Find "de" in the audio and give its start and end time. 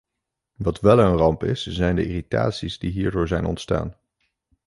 1.95-2.05